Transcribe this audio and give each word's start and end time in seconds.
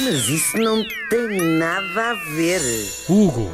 Mas 0.00 0.28
isso 0.28 0.56
não 0.58 0.84
tem 1.08 1.58
nada 1.58 2.10
a 2.10 2.14
ver. 2.34 2.60
Hugo, 3.08 3.48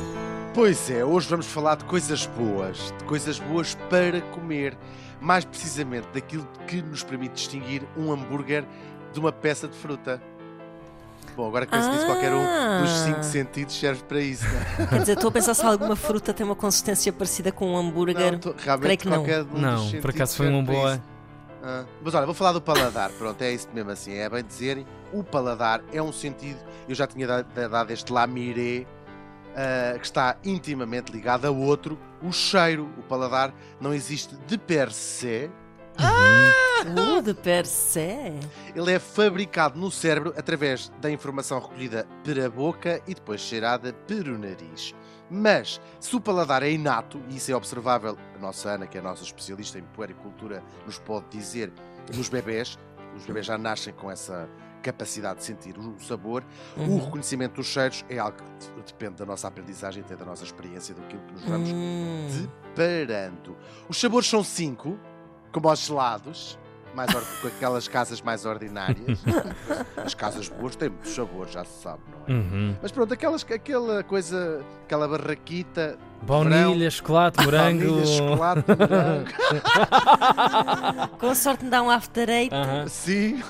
Pois 0.52 0.91
é, 0.91 1.05
hoje 1.05 1.28
vamos 1.28 1.47
falar 1.47 1.76
de 1.76 1.84
coisas 1.84 2.26
boas, 2.26 2.92
de 2.99 3.05
coisas 3.05 3.39
boas 3.39 3.76
para 3.89 4.20
comer, 4.20 4.76
mais 5.21 5.45
precisamente 5.45 6.08
daquilo 6.13 6.47
que 6.67 6.83
nos 6.83 7.05
permite 7.05 7.34
distinguir 7.34 7.83
um 7.97 8.11
hambúrguer 8.12 8.64
de 9.12 9.21
uma 9.21 9.30
peça 9.30 9.68
de 9.68 9.77
fruta. 9.77 10.21
Bom, 11.37 11.46
agora 11.46 11.66
que 11.66 11.71
penso 11.73 11.89
nisso, 11.93 12.05
qualquer 12.05 12.32
um 12.32 12.80
dos 12.82 12.91
cinco 13.04 13.20
Ah. 13.20 13.22
sentidos 13.22 13.79
serve 13.79 14.02
para 14.02 14.20
isso, 14.20 14.45
não 14.45 14.84
é? 14.84 14.88
Quer 14.91 14.98
dizer, 15.00 15.12
estou 15.12 15.29
a 15.29 15.32
pensar 15.32 15.54
se 15.54 15.64
alguma 15.64 15.95
fruta 15.95 16.34
tem 16.34 16.45
uma 16.45 16.57
consistência 16.57 17.12
parecida 17.12 17.52
com 17.52 17.72
um 17.75 17.77
hambúrguer. 17.79 18.32
Não, 18.32 18.38
tô- 18.41 18.54
realmente 18.59 18.82
Creio 18.86 18.98
que 18.98 19.09
não. 19.09 19.16
qualquer 19.18 19.43
um 19.43 19.45
dos 19.45 19.61
não, 19.61 20.00
por 20.00 20.11
acaso 20.11 20.36
foi 20.36 20.48
uma 20.48 20.62
boa. 20.64 21.00
Ah, 21.63 21.85
mas 22.03 22.15
olha, 22.15 22.27
vou 22.27 22.35
falar 22.35 22.53
do 22.53 22.61
paladar. 22.61 23.11
Pronto, 23.13 23.41
é 23.43 23.53
isso 23.53 23.69
mesmo 23.73 23.91
assim. 23.91 24.15
É 24.15 24.29
bem 24.29 24.43
dizerem. 24.45 24.87
O 25.13 25.23
paladar 25.23 25.83
é 25.93 26.01
um 26.03 26.13
sentido. 26.13 26.59
Eu 26.89 26.95
já 26.95 27.07
tinha 27.07 27.27
dado, 27.27 27.46
dado 27.68 27.91
este 27.91 28.13
lamiré. 28.13 28.87
ah, 29.57 29.99
que 29.99 30.04
está 30.07 30.37
intimamente 30.45 31.13
ligado 31.13 31.45
a 31.46 31.51
outro, 31.51 31.99
o 32.23 32.32
cheiro. 32.32 32.88
O 32.96 33.02
paladar 33.02 33.52
não 33.80 33.92
existe 33.92 34.37
de 34.46 34.56
per 34.56 34.92
se, 34.92 35.51
Uh, 36.86 37.22
de 37.22 37.34
per 37.34 37.66
se. 37.66 38.00
ele 38.74 38.92
é 38.92 38.98
fabricado 38.98 39.78
no 39.78 39.90
cérebro 39.90 40.32
através 40.36 40.90
da 41.00 41.10
informação 41.10 41.58
recolhida 41.60 42.06
pela 42.24 42.48
boca 42.48 43.00
e 43.06 43.14
depois 43.14 43.40
cheirada 43.40 43.92
pelo 43.92 44.38
nariz. 44.38 44.94
Mas, 45.30 45.80
se 46.00 46.16
o 46.16 46.20
paladar 46.20 46.62
é 46.62 46.70
inato, 46.72 47.20
e 47.28 47.36
isso 47.36 47.52
é 47.52 47.54
observável, 47.54 48.16
a 48.34 48.38
nossa 48.38 48.70
Ana, 48.70 48.86
que 48.86 48.96
é 48.96 49.00
a 49.00 49.04
nossa 49.04 49.22
especialista 49.22 49.78
em 49.78 49.82
puericultura, 49.82 50.62
nos 50.84 50.98
pode 50.98 51.26
dizer, 51.30 51.72
nos 52.16 52.28
bebés, 52.28 52.76
os 53.16 53.24
bebés 53.26 53.46
já 53.46 53.56
nascem 53.56 53.92
com 53.92 54.10
essa 54.10 54.48
capacidade 54.82 55.40
de 55.40 55.44
sentir 55.44 55.76
o 55.78 56.00
sabor, 56.00 56.42
o 56.76 56.80
Uhum. 56.80 57.04
reconhecimento 57.04 57.56
dos 57.56 57.66
cheiros 57.66 58.04
é 58.08 58.18
algo 58.18 58.38
que 58.38 58.66
de- 58.66 58.82
depende 58.87 59.16
da 59.16 59.26
nossa 59.26 59.46
aprendizagem, 59.46 60.02
até 60.02 60.16
da 60.16 60.24
nossa 60.24 60.42
experiência, 60.42 60.94
daquilo 60.94 61.20
que 61.26 61.32
nos 61.34 61.44
vamos 61.44 61.70
Hum. 61.70 62.26
deparando. 62.74 63.56
Os 63.88 64.00
sabores 64.00 64.27
são 64.28 64.42
cinco, 64.42 64.98
como 65.53 65.70
os 65.70 65.78
gelados, 65.81 66.59
mais 66.95 67.15
or- 67.15 67.23
com 67.41 67.49
aquelas 67.49 67.87
casas 67.89 68.21
mais 68.21 68.45
ordinárias. 68.45 69.21
As 70.05 70.15
casas 70.15 70.49
boas 70.49 70.75
têm 70.77 70.89
muitos 70.89 71.15
sabores, 71.15 71.53
já 71.53 71.65
se 71.65 71.83
sabe, 71.83 72.01
não 72.11 72.35
é? 72.35 72.39
Uhum. 72.39 72.77
Mas 72.83 72.91
pronto, 72.93 73.15
aquelas, 73.15 73.45
aquela 73.51 74.03
coisa, 74.03 74.65
aquela 74.85 75.07
barraquita, 75.09 75.99
Baunilha, 76.23 76.91
chocolate, 76.91 77.41
morango. 77.45 77.85
baunilha, 77.87 78.07
chocolate, 78.07 78.65
morango. 78.69 79.31
Com 81.19 81.35
sorte 81.35 81.65
me 81.65 81.71
dá 81.71 81.83
um 81.83 81.91
after 81.91 82.29
eight. 82.29 82.55
Aham. 82.55 82.87
Sim. 82.89 83.43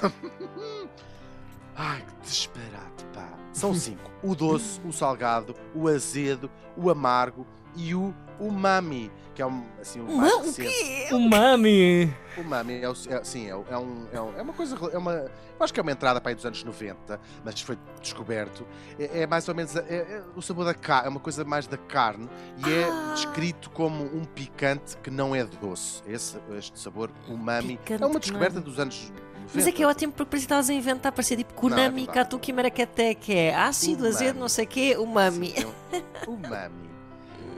Ai, 1.76 2.00
que 2.02 2.28
disparate, 2.28 3.04
pá. 3.14 3.28
São 3.52 3.74
cinco. 3.74 4.10
O 4.22 4.34
doce, 4.34 4.80
o 4.84 4.92
salgado, 4.92 5.54
o 5.74 5.88
azedo, 5.88 6.50
o 6.76 6.90
amargo 6.90 7.46
e 7.74 7.94
o 7.94 8.14
umami, 8.40 9.10
que 9.34 9.42
é 9.42 9.46
um, 9.46 9.64
assim, 9.80 10.00
o 10.00 10.04
mais 10.16 10.32
Uma- 10.34 10.44
o 10.46 10.54
quê? 10.54 11.08
Umami. 11.12 12.14
O 12.36 12.42
Mami 12.44 12.80
é, 12.80 12.88
o- 12.88 12.92
é- 13.08 13.24
sim, 13.24 13.46
é, 13.46 13.50
é 13.50 13.54
um, 13.78 14.06
é, 14.12 14.20
um- 14.20 14.38
é 14.38 14.42
uma 14.42 14.52
coisa. 14.52 14.76
É 14.92 14.98
uma, 14.98 15.12
eu 15.12 15.30
acho 15.60 15.72
que 15.74 15.80
é 15.80 15.82
uma 15.82 15.92
entrada 15.92 16.20
para 16.20 16.30
aí 16.30 16.34
dos 16.34 16.46
anos 16.46 16.62
90, 16.64 17.20
mas 17.44 17.60
foi 17.60 17.76
descoberto. 18.00 18.66
É, 18.98 19.22
é 19.22 19.26
mais 19.26 19.48
ou 19.48 19.54
menos. 19.54 19.74
é- 19.76 19.80
é 19.80 20.22
o 20.34 20.40
sabor 20.40 20.64
da 20.64 20.72
carne, 20.74 21.06
é 21.06 21.10
uma 21.10 21.20
coisa 21.20 21.44
mais 21.44 21.66
da 21.66 21.76
carne 21.76 22.28
e 22.66 22.72
é 22.72 22.84
Ah. 22.90 23.12
descrito 23.14 23.68
como 23.70 24.04
um 24.04 24.24
picante 24.24 24.96
que 24.98 25.10
não 25.10 25.34
é 25.34 25.44
doce. 25.44 26.02
Esse, 26.06 26.38
este 26.56 26.78
sabor 26.78 27.10
umami 27.28 27.76
Picante 27.78 28.02
é 28.02 28.06
uma 28.06 28.20
descoberta 28.20 28.54
não 28.54 28.62
é- 28.62 28.64
dos 28.64 28.78
anos 28.78 29.00
90. 29.10 29.30
Mas 29.52 29.66
é 29.66 29.72
que 29.72 29.82
é 29.82 29.86
ótimo 29.86 30.12
porque 30.12 30.30
parece 30.30 30.46
que 30.46 30.52
estavas 30.52 30.70
a 30.70 30.72
inventar, 30.74 31.10
parecia 31.12 31.36
tipo 31.36 31.52
Não, 31.68 31.76
é 31.76 31.82
Konami. 31.88 32.06
Katuki, 32.06 32.52
Maracaté, 32.52 33.14
que 33.14 33.34
é 33.34 33.54
ácido, 33.54 34.02
Umami. 34.04 34.14
azedo, 34.14 34.38
não 34.38 34.48
sei 34.48 34.64
o 34.64 34.68
quê, 34.68 34.96
umami. 34.96 35.50
Sim, 35.56 35.62
é 35.62 35.66
um- 35.66 36.34
umami. 36.34 36.90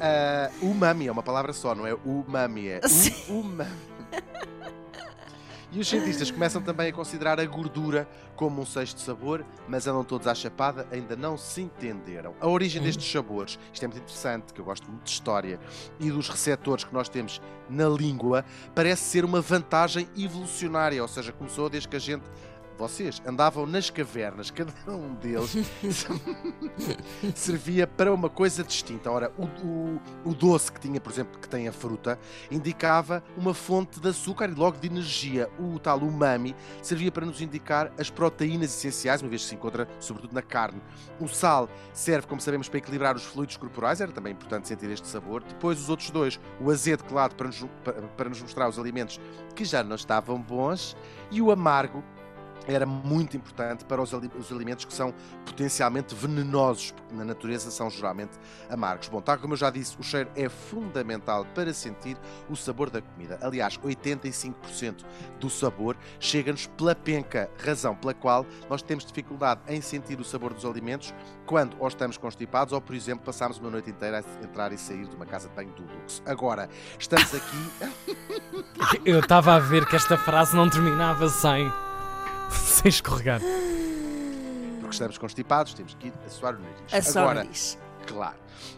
Ah, 0.04 0.50
umami 0.60 1.06
é 1.06 1.12
uma 1.12 1.22
palavra 1.22 1.52
só, 1.52 1.76
não 1.76 1.86
é 1.86 1.94
umami, 2.04 2.66
é 2.66 2.80
umami. 3.28 3.70
E 5.70 5.78
os 5.78 5.88
cientistas 5.88 6.28
começam 6.28 6.60
também 6.60 6.90
a 6.90 6.92
considerar 6.92 7.38
a 7.40 7.44
gordura 7.46 8.06
como 8.36 8.60
um 8.60 8.66
sexto 8.66 9.00
sabor, 9.00 9.42
mas 9.68 9.86
andam 9.86 10.02
todos 10.02 10.26
à 10.26 10.34
chapada, 10.34 10.86
ainda 10.90 11.14
não 11.14 11.38
se 11.38 11.62
entenderam. 11.62 12.34
A 12.40 12.48
origem 12.48 12.82
destes 12.82 13.10
sabores, 13.10 13.58
isto 13.72 13.84
é 13.84 13.86
muito 13.86 14.02
interessante, 14.02 14.52
que 14.52 14.60
eu 14.60 14.64
gosto 14.64 14.86
muito 14.90 15.04
de 15.04 15.10
história, 15.10 15.60
e 16.00 16.10
dos 16.10 16.28
receptores 16.28 16.84
que 16.84 16.92
nós 16.92 17.08
temos 17.08 17.40
na 17.70 17.88
língua, 17.88 18.44
parece 18.74 19.04
ser 19.04 19.24
uma 19.24 19.40
vantagem 19.40 20.08
evolucionária, 20.18 21.00
ou 21.00 21.08
seja, 21.08 21.32
começou 21.32 21.70
desde 21.70 21.88
que 21.88 21.96
a 21.96 22.00
gente. 22.00 22.24
Vocês 22.78 23.22
andavam 23.26 23.66
nas 23.66 23.90
cavernas, 23.90 24.50
cada 24.50 24.72
um 24.88 25.14
deles 25.14 25.54
servia 27.34 27.86
para 27.86 28.12
uma 28.12 28.28
coisa 28.28 28.64
distinta. 28.64 29.10
Ora, 29.10 29.32
o, 29.38 29.44
o- 29.66 30.00
o 30.24 30.34
doce 30.34 30.72
que 30.72 30.80
tinha, 30.80 31.00
por 31.00 31.12
exemplo, 31.12 31.38
que 31.38 31.48
tem 31.48 31.68
a 31.68 31.72
fruta, 31.72 32.18
indicava 32.50 33.22
uma 33.36 33.54
fonte 33.54 34.00
de 34.00 34.08
açúcar 34.08 34.48
e 34.50 34.54
logo 34.54 34.78
de 34.78 34.86
energia. 34.88 35.48
O 35.58 35.78
tal 35.78 35.98
umami 35.98 36.54
servia 36.82 37.12
para 37.12 37.26
nos 37.26 37.40
indicar 37.40 37.92
as 37.98 38.10
proteínas 38.10 38.70
essenciais, 38.74 39.22
uma 39.22 39.28
vez 39.30 39.42
que 39.42 39.48
se 39.48 39.54
encontra 39.54 39.86
sobretudo 40.00 40.32
na 40.34 40.42
carne. 40.42 40.80
O 41.20 41.28
sal 41.28 41.68
serve, 41.92 42.26
como 42.26 42.40
sabemos, 42.40 42.68
para 42.68 42.78
equilibrar 42.78 43.14
os 43.16 43.24
fluidos 43.24 43.56
corporais, 43.56 44.00
era 44.00 44.10
também 44.12 44.32
importante 44.32 44.66
sentir 44.68 44.90
este 44.90 45.06
sabor. 45.06 45.42
Depois 45.44 45.78
os 45.80 45.88
outros 45.88 46.10
dois, 46.10 46.40
o 46.60 46.70
azedo, 46.70 47.04
claro, 47.04 47.34
para 47.34 47.46
nos, 47.46 47.64
para, 47.84 47.92
para 48.02 48.28
nos 48.28 48.40
mostrar 48.42 48.68
os 48.68 48.78
alimentos 48.78 49.20
que 49.54 49.64
já 49.64 49.84
não 49.84 49.96
estavam 49.96 50.40
bons, 50.40 50.96
e 51.30 51.40
o 51.40 51.50
amargo, 51.50 52.02
era 52.66 52.86
muito 52.86 53.36
importante 53.36 53.84
para 53.84 54.00
os, 54.00 54.12
ali- 54.14 54.30
os 54.38 54.50
alimentos 54.52 54.84
que 54.84 54.92
são 54.92 55.12
potencialmente 55.44 56.14
venenosos, 56.14 56.90
porque 56.92 57.14
na 57.14 57.24
natureza 57.24 57.70
são 57.70 57.88
geralmente 57.90 58.32
amargos. 58.70 59.08
Bom, 59.08 59.20
tal 59.20 59.38
como 59.38 59.54
eu 59.54 59.56
já 59.58 59.70
disse, 59.70 59.96
o 59.98 60.02
cheiro 60.02 60.30
é 60.36 60.48
fundamental 60.48 61.44
para 61.54 61.72
sentir 61.74 62.16
o 62.48 62.56
sabor 62.56 62.90
da 62.90 63.00
comida. 63.02 63.38
Aliás, 63.42 63.78
85% 63.78 65.04
do 65.40 65.50
sabor 65.50 65.96
chega-nos 66.20 66.66
pela 66.66 66.94
penca, 66.94 67.50
razão 67.64 67.94
pela 67.94 68.14
qual 68.14 68.46
nós 68.68 68.82
temos 68.82 69.04
dificuldade 69.04 69.60
em 69.68 69.80
sentir 69.80 70.18
o 70.20 70.24
sabor 70.24 70.52
dos 70.54 70.64
alimentos 70.64 71.12
quando 71.46 71.76
ou 71.78 71.88
estamos 71.88 72.16
constipados 72.16 72.72
ou, 72.72 72.80
por 72.80 72.94
exemplo, 72.94 73.24
passamos 73.24 73.58
uma 73.58 73.70
noite 73.70 73.90
inteira 73.90 74.20
a 74.20 74.44
entrar 74.44 74.72
e 74.72 74.78
sair 74.78 75.06
de 75.06 75.16
uma 75.16 75.26
casa 75.26 75.48
de 75.48 75.54
banho 75.54 75.72
do 75.72 75.82
luxo. 75.82 76.22
Agora, 76.26 76.68
estamos 76.98 77.34
aqui 77.34 77.92
Eu 79.04 79.20
estava 79.20 79.54
a 79.54 79.58
ver 79.58 79.86
que 79.86 79.96
esta 79.96 80.16
frase 80.16 80.54
não 80.56 80.68
terminava 80.68 81.28
sem. 81.28 81.70
sem 82.56 82.88
escorregar. 82.88 83.40
porque 84.80 84.92
estamos 84.92 85.18
constipados, 85.18 85.74
temos 85.74 85.94
que 85.94 86.08
ir 86.08 86.12
assoar 86.26 86.54
o 86.54 86.58
nariz. 86.58 86.94
A 86.94 87.02
só 87.02 87.20
Agora, 87.20 87.42
nariz. 87.42 87.78
Claro. 88.06 88.36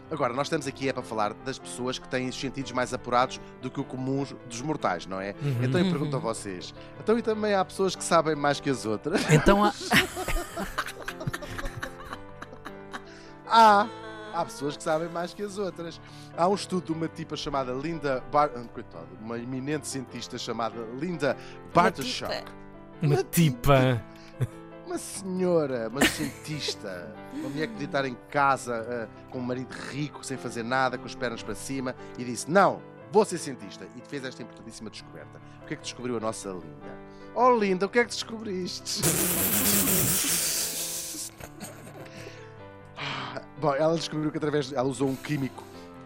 Agora, 0.09 0.33
nós 0.33 0.47
estamos 0.47 0.67
aqui 0.67 0.87
é 0.87 0.93
para 0.93 1.03
falar 1.03 1.33
das 1.33 1.57
pessoas 1.57 1.97
que 1.97 2.07
têm 2.07 2.29
os 2.29 2.39
sentidos 2.39 2.71
mais 2.71 2.93
apurados 2.93 3.39
do 3.61 3.69
que 3.71 3.79
o 3.79 3.83
comum 3.83 4.25
dos 4.47 4.61
mortais, 4.61 5.05
não 5.05 5.19
é? 5.19 5.35
Uhum. 5.41 5.63
Então 5.63 5.81
eu 5.81 5.89
pergunto 5.89 6.15
a 6.15 6.19
vocês. 6.19 6.73
Então 6.99 7.17
e 7.17 7.21
também 7.21 7.53
há 7.53 7.65
pessoas 7.65 7.95
que 7.95 8.03
sabem 8.03 8.35
mais 8.35 8.59
que 8.59 8.69
as 8.69 8.85
outras? 8.85 9.21
Então 9.31 9.63
há. 9.63 9.73
Há. 13.47 13.87
Há 14.33 14.43
pessoas 14.43 14.75
que 14.75 14.83
sabem 14.83 15.07
mais 15.09 15.33
que 15.33 15.41
as 15.41 15.57
outras. 15.57 16.01
Há 16.35 16.47
um 16.47 16.55
estudo 16.55 16.87
de 16.87 16.91
uma 16.91 17.07
tipa 17.07 17.37
chamada 17.37 17.71
Linda 17.71 18.21
Bar... 18.31 18.51
ah, 18.53 18.63
Coitada, 18.73 19.07
uma 19.21 19.39
eminente 19.39 19.87
cientista 19.87 20.37
chamada 20.37 20.75
Linda 20.99 21.37
Bartoshuk. 21.73 22.43
Uma 23.01 23.23
tipa. 23.23 24.01
Uma 24.85 24.97
senhora, 24.97 25.89
uma 25.89 26.05
cientista, 26.05 27.13
uma 27.33 27.49
mulher 27.49 27.67
que 27.67 27.73
podia 27.73 27.85
estar 27.87 28.05
em 28.05 28.15
casa 28.29 28.85
ah, 28.87 29.25
com 29.29 29.39
um 29.39 29.41
marido 29.41 29.73
rico, 29.91 30.23
sem 30.23 30.37
fazer 30.37 30.63
nada, 30.63 30.97
com 30.97 31.05
as 31.05 31.15
pernas 31.15 31.43
para 31.43 31.55
cima, 31.55 31.95
e 32.17 32.23
disse: 32.23 32.49
Não, 32.49 32.81
vou 33.11 33.25
ser 33.25 33.37
cientista. 33.37 33.85
E 33.95 34.01
fez 34.07 34.23
esta 34.23 34.41
importantíssima 34.41 34.89
descoberta. 34.89 35.41
O 35.63 35.65
que 35.67 35.73
é 35.73 35.77
que 35.77 35.83
descobriu 35.83 36.17
a 36.17 36.19
nossa 36.19 36.49
Linda? 36.49 36.97
Oh, 37.33 37.57
Linda, 37.57 37.85
o 37.87 37.89
que 37.89 37.99
é 37.99 38.03
que 38.03 38.11
descobriste? 38.11 39.01
Ah, 42.97 43.41
Bom, 43.59 43.75
ela 43.75 43.95
descobriu 43.95 44.31
que 44.31 44.37
através. 44.37 44.71
Ela 44.71 44.87
usou 44.87 45.09
um 45.09 45.17
químico 45.17 45.63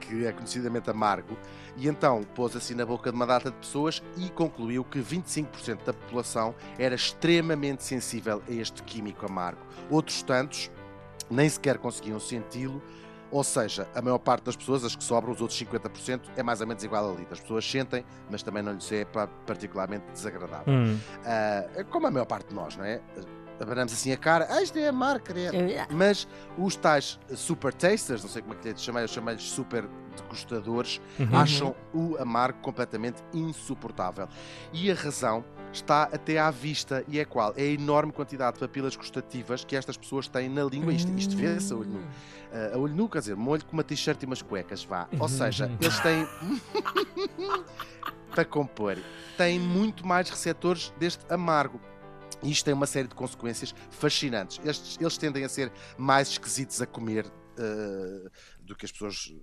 que 0.09 0.25
é 0.25 0.31
conhecidamente 0.31 0.89
amargo 0.89 1.37
e 1.77 1.87
então 1.87 2.23
pôs 2.35 2.55
assim 2.55 2.73
na 2.73 2.85
boca 2.85 3.11
de 3.11 3.15
uma 3.15 3.27
data 3.27 3.51
de 3.51 3.57
pessoas 3.57 4.01
e 4.17 4.29
concluiu 4.29 4.83
que 4.83 4.99
25% 4.99 5.83
da 5.85 5.93
população 5.93 6.55
era 6.79 6.95
extremamente 6.95 7.83
sensível 7.83 8.41
a 8.47 8.51
este 8.51 8.81
químico 8.83 9.25
amargo. 9.25 9.61
Outros 9.89 10.23
tantos 10.23 10.71
nem 11.29 11.47
sequer 11.47 11.77
conseguiam 11.77 12.19
senti-lo, 12.19 12.81
ou 13.31 13.43
seja, 13.43 13.87
a 13.93 14.01
maior 14.01 14.17
parte 14.17 14.45
das 14.45 14.55
pessoas, 14.55 14.83
as 14.83 14.95
que 14.95 15.03
sobram, 15.03 15.31
os 15.31 15.39
outros 15.39 15.59
50%, 15.61 16.21
é 16.35 16.41
mais 16.41 16.61
ou 16.61 16.65
menos 16.67 16.83
igual 16.83 17.13
ali. 17.13 17.27
As 17.29 17.39
pessoas 17.39 17.69
sentem, 17.69 18.03
mas 18.31 18.41
também 18.41 18.63
não 18.63 18.73
lhes 18.73 18.91
é 18.91 19.05
pa- 19.05 19.27
particularmente 19.45 20.05
desagradável. 20.11 20.73
Hum. 20.73 20.97
É 21.23 21.83
como 21.91 22.07
a 22.07 22.11
maior 22.11 22.25
parte 22.25 22.47
de 22.49 22.55
nós, 22.55 22.75
não 22.75 22.83
é? 22.83 22.99
Abanamos 23.59 23.93
assim 23.93 24.11
a 24.11 24.17
cara, 24.17 24.47
ah, 24.49 24.61
isto 24.61 24.77
é 24.79 24.87
amargo, 24.87 25.25
credo. 25.25 25.55
É- 25.55 25.87
Mas 25.91 26.27
os 26.57 26.75
tais 26.75 27.19
super 27.35 27.73
tasters, 27.73 28.21
não 28.23 28.29
sei 28.29 28.41
como 28.41 28.53
é 28.53 28.57
que 28.57 28.69
lhe 28.69 28.77
chamei, 28.77 29.03
eu 29.03 29.07
chamei-lhes 29.07 29.43
super 29.43 29.87
gostadores 30.29 30.99
Uhum. 31.19 31.35
acham 31.35 31.75
o 31.93 32.17
amargo 32.17 32.59
completamente 32.61 33.21
insuportável. 33.33 34.27
E 34.73 34.91
a 34.91 34.95
razão 34.95 35.43
está 35.71 36.03
até 36.03 36.39
à 36.39 36.49
vista 36.51 37.03
e 37.07 37.19
é 37.19 37.25
qual? 37.25 37.53
É 37.55 37.61
a 37.61 37.65
enorme 37.65 38.11
quantidade 38.11 38.55
de 38.55 38.59
papilas 38.59 38.95
gustativas 38.95 39.63
que 39.63 39.75
estas 39.75 39.95
pessoas 39.97 40.27
têm 40.27 40.49
na 40.49 40.63
língua. 40.63 40.91
Isto, 40.93 41.11
isto 41.13 41.35
vê-se 41.37 41.71
a 41.71 41.75
olho 41.75 41.89
nu. 41.89 42.03
Ah, 42.51 42.75
a 42.75 42.77
olho 42.77 42.95
nu, 42.95 43.07
quer 43.07 43.19
dizer, 43.19 43.35
molho 43.35 43.63
com 43.65 43.73
uma 43.73 43.83
t-shirt 43.83 44.21
e 44.23 44.25
umas 44.25 44.41
cuecas, 44.41 44.83
vá. 44.83 45.07
Ou 45.19 45.29
seja, 45.29 45.71
eles 45.79 45.99
têm. 45.99 46.27
para 48.31 48.45
compor, 48.45 48.97
têm 49.37 49.59
muito 49.59 50.05
mais 50.05 50.29
receptores 50.29 50.93
deste 50.99 51.25
amargo. 51.33 51.79
E 52.41 52.51
isto 52.51 52.65
tem 52.65 52.73
uma 52.73 52.87
série 52.87 53.07
de 53.07 53.15
consequências 53.15 53.73
fascinantes. 53.89 54.59
Estes, 54.63 54.97
eles 54.99 55.17
tendem 55.17 55.43
a 55.43 55.49
ser 55.49 55.71
mais 55.97 56.29
esquisitos 56.29 56.81
a 56.81 56.85
comer 56.85 57.25
ah, 57.57 58.29
do 58.61 58.75
que 58.75 58.85
as 58.85 58.91
pessoas 58.91 59.33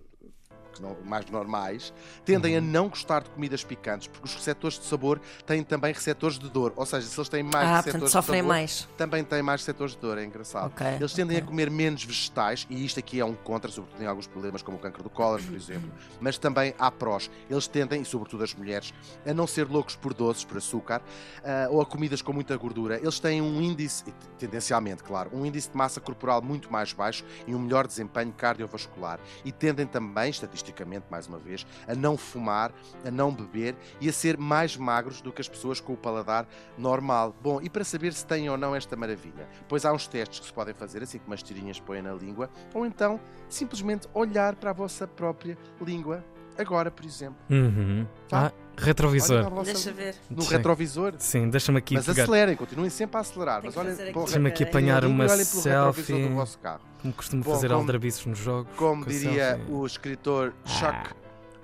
mais 1.05 1.27
normais, 1.31 1.93
tendem 2.25 2.57
a 2.57 2.61
não 2.61 2.89
gostar 2.89 3.23
de 3.23 3.31
comidas 3.31 3.65
picantes, 3.65 4.07
porque 4.09 4.27
os 4.27 4.35
receptores 4.35 4.79
de 4.79 4.85
sabor 4.85 5.21
têm 5.45 5.63
também 5.63 5.93
receptores 5.93 6.39
de 6.39 6.49
dor. 6.49 6.73
Ou 6.77 6.87
seja, 6.87 7.07
se 7.07 7.19
eles 7.19 7.29
têm 7.29 7.43
mais 7.43 7.55
Ah, 7.57 7.61
receptores 7.77 7.85
portanto 7.85 8.07
de 8.07 8.13
sofrem 8.13 8.41
sabor, 8.41 8.49
mais. 8.49 8.89
também 8.97 9.25
têm 9.25 9.43
mais 9.43 9.61
receptores 9.61 9.93
de 9.95 9.99
dor, 10.01 10.19
é 10.19 10.25
engraçado. 10.25 10.67
Ok. 10.67 10.87
Eles 10.87 11.13
tendem 11.13 11.37
ok. 11.37 11.45
a 11.47 11.51
comer 11.51 11.71
menos 11.71 12.05
vegetais, 12.05 12.67
e 12.69 12.85
isto 12.85 12.99
aqui 12.99 13.21
é 13.21 13.25
um 13.25 13.35
contra, 13.35 13.71
sobretudo 13.71 14.03
em 14.03 14.07
alguns 14.07 14.27
problemas 14.27 14.63
como 14.63 14.77
o 14.77 14.81
câncer 14.81 15.03
do 15.03 15.11
cólera, 15.11 15.43
por 15.43 15.55
exemplo, 15.55 15.91
mas 16.21 16.39
também 16.39 16.75
há 16.79 16.91
prós. 16.91 17.31
Eles 17.49 17.67
tendem, 17.67 18.03
e 18.03 18.05
sobretudo 18.05 18.45
as 18.45 18.55
mulheres, 18.55 18.93
a 19.27 19.33
não 19.35 19.47
ser 19.47 19.67
loucos 19.69 19.97
por 19.97 20.13
doces, 20.15 20.45
por 20.45 20.57
açúcar, 20.59 21.03
ah, 21.45 21.69
ou 21.71 21.81
a 21.81 21.87
comidas 21.87 22.23
com 22.23 22.33
muita 22.33 22.57
gordura. 22.57 22.97
Eles 22.97 23.19
têm 23.21 23.41
um 23.41 23.61
índice, 23.61 24.05
tendencialmente, 24.39 25.03
claro, 25.03 25.31
um 25.33 25.45
índice 25.47 25.71
de 25.71 25.77
massa 25.77 26.01
corporal 26.01 26.43
muito 26.43 26.71
mais 26.71 26.93
baixo 26.93 27.25
e 27.47 27.55
um 27.55 27.59
melhor 27.59 27.87
desempenho 27.87 28.33
cardiovascular. 28.33 29.19
E 29.45 29.53
tendem 29.53 29.87
também, 29.87 30.31
estatisticamente, 30.31 30.66
mais 31.11 31.27
uma 31.27 31.39
vez, 31.39 31.67
a 31.87 31.95
não 31.95 32.17
fumar, 32.17 32.73
a 33.05 33.11
não 33.11 33.33
beber 33.33 33.75
e 34.01 34.09
a 34.09 34.13
ser 34.13 34.37
mais 34.37 34.77
magros 34.77 35.21
do 35.21 35.33
que 35.33 35.41
as 35.41 35.49
pessoas 35.49 35.81
com 35.81 35.93
o 35.93 35.97
paladar 35.97 36.47
normal. 36.77 37.35
Bom, 37.43 37.61
e 37.61 37.69
para 37.69 37.85
saber 37.85 38.13
se 38.13 38.27
têm 38.27 38.49
ou 38.49 38.57
não 38.57 38.75
esta 38.75 38.97
maravilha? 38.97 39.49
Pois 39.69 39.85
há 39.85 39.93
uns 39.93 40.07
testes 40.07 40.41
que 40.41 40.47
se 40.47 40.53
podem 40.53 40.75
fazer, 40.75 41.03
assim 41.03 41.19
que 41.19 41.27
umas 41.27 41.43
tirinhas 41.43 41.81
põem 41.81 42.03
na 42.03 42.13
língua, 42.13 42.51
ou 42.75 42.87
então 42.87 43.21
simplesmente 43.49 44.09
olhar 44.15 44.55
para 44.57 44.71
a 44.71 44.73
vossa 44.73 45.07
própria 45.07 45.57
língua. 45.81 46.25
Agora, 46.59 46.91
por 46.91 47.05
exemplo. 47.05 47.37
Uhum. 47.51 48.07
Tá. 48.29 48.47
Ah, 48.47 48.66
retrovisor. 48.79 49.65
Deixa 49.65 49.93
ver. 49.93 50.15
No 50.31 50.43
Sim. 50.43 50.51
retrovisor. 50.57 51.15
Sim, 51.19 51.49
deixa-me 51.51 51.79
aqui 51.79 51.95
Mas 51.95 52.07
pegar. 52.07 52.23
acelerem, 52.25 52.57
continuem 52.57 52.91
sempre 52.91 53.17
a 53.17 53.21
acelerar. 53.21 53.61
Tem 53.63 53.71
Mas 53.75 53.77
olhem. 53.77 54.13
Deixa-me 54.13 54.49
aqui 54.49 54.65
apanhar 54.65 55.05
uma 55.05 55.25
olhem 55.25 55.37
pelo 55.47 55.63
retrovisor 55.63 55.95
selfie. 55.95 56.29
do 56.29 56.35
vosso 56.35 56.59
carro. 56.59 56.81
Como 57.03 57.15
costumo 57.15 57.43
Bom, 57.45 57.51
fazer 57.55 57.69
como- 57.69 57.81
aldrabiços 57.81 58.27
nos 58.27 58.39
jogos. 58.39 58.75
Como 58.77 59.05
diria 59.07 59.57
selfie. 59.57 59.73
o 59.73 59.87
escritor 59.87 60.53
Chuck 60.65 61.15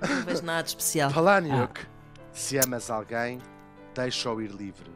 Não 0.09 0.23
vejo 0.25 0.43
nada 0.43 0.63
de 0.63 0.69
especial. 0.71 1.11
Palahniuk, 1.15 1.81
se 2.33 2.59
amas 2.59 2.91
alguém, 2.91 3.41
deixa-o 3.95 4.41
ir 4.41 4.51
livre. 4.51 4.91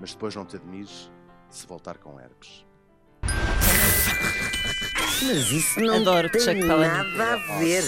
Mas 0.00 0.12
depois 0.12 0.34
não 0.34 0.44
te 0.44 0.56
admires 0.56 1.10
se 1.48 1.66
voltar 1.66 1.96
com 1.98 2.18
herpes. 2.20 2.64
Mas 5.22 5.50
isso 5.50 5.80
não 5.80 5.96
Adoro 5.96 6.28
tem 6.30 6.40
Chuck 6.40 6.62
nada 6.64 7.32
a 7.34 7.58
ver. 7.58 7.82